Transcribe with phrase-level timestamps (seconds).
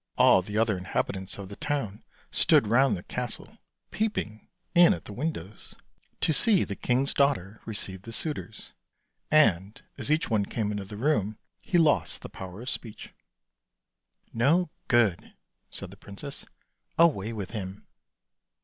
[0.17, 3.59] All the other inhabitants of the town stood round the castle,
[3.91, 5.75] peeping in at the windows
[6.21, 8.71] to see the king's daughter receive the suitors,
[9.29, 13.13] and as each one came into the room he lost the power of speech."
[14.49, 15.35] No good,"
[15.69, 16.45] said the princess,"
[17.07, 17.85] away with him!